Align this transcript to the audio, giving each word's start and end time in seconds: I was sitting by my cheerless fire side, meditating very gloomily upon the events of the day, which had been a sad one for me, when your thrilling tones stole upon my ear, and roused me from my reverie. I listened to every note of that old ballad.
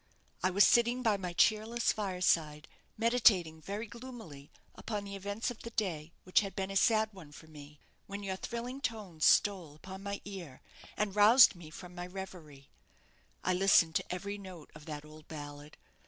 I 0.43 0.49
was 0.49 0.65
sitting 0.65 1.03
by 1.03 1.15
my 1.17 1.31
cheerless 1.31 1.93
fire 1.93 2.21
side, 2.21 2.67
meditating 2.97 3.61
very 3.61 3.85
gloomily 3.85 4.49
upon 4.73 5.03
the 5.03 5.15
events 5.15 5.51
of 5.51 5.59
the 5.61 5.69
day, 5.69 6.11
which 6.23 6.39
had 6.39 6.55
been 6.55 6.71
a 6.71 6.75
sad 6.75 7.13
one 7.13 7.31
for 7.31 7.45
me, 7.45 7.79
when 8.07 8.23
your 8.23 8.37
thrilling 8.37 8.81
tones 8.81 9.25
stole 9.25 9.75
upon 9.75 10.01
my 10.01 10.19
ear, 10.25 10.63
and 10.97 11.15
roused 11.15 11.53
me 11.53 11.69
from 11.69 11.93
my 11.93 12.07
reverie. 12.07 12.67
I 13.43 13.53
listened 13.53 13.93
to 13.93 14.11
every 14.11 14.39
note 14.39 14.71
of 14.73 14.85
that 14.85 15.05
old 15.05 15.27
ballad. 15.27 15.77